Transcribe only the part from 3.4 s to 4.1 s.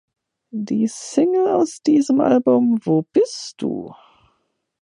du?